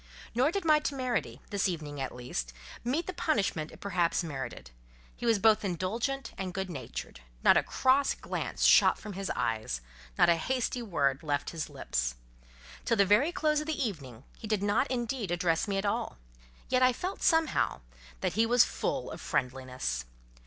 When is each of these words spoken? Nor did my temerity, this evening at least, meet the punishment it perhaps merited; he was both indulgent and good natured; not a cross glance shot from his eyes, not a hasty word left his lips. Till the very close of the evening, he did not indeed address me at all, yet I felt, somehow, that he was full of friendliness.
Nor 0.33 0.49
did 0.51 0.65
my 0.65 0.79
temerity, 0.79 1.41
this 1.51 1.69
evening 1.69 2.01
at 2.01 2.11
least, 2.15 2.53
meet 2.83 3.05
the 3.05 3.13
punishment 3.13 3.71
it 3.71 3.79
perhaps 3.79 4.23
merited; 4.23 4.71
he 5.15 5.27
was 5.27 5.37
both 5.37 5.63
indulgent 5.63 6.31
and 6.39 6.55
good 6.55 6.71
natured; 6.71 7.19
not 7.43 7.55
a 7.55 7.61
cross 7.61 8.15
glance 8.15 8.63
shot 8.63 8.97
from 8.97 9.13
his 9.13 9.29
eyes, 9.35 9.79
not 10.17 10.27
a 10.27 10.37
hasty 10.37 10.81
word 10.81 11.21
left 11.21 11.51
his 11.51 11.69
lips. 11.69 12.15
Till 12.83 12.97
the 12.97 13.05
very 13.05 13.31
close 13.31 13.61
of 13.61 13.67
the 13.67 13.79
evening, 13.79 14.23
he 14.39 14.47
did 14.47 14.63
not 14.63 14.89
indeed 14.89 15.29
address 15.29 15.67
me 15.67 15.77
at 15.77 15.85
all, 15.85 16.17
yet 16.67 16.81
I 16.81 16.93
felt, 16.93 17.21
somehow, 17.21 17.81
that 18.21 18.33
he 18.33 18.47
was 18.47 18.63
full 18.63 19.11
of 19.11 19.21
friendliness. 19.21 20.05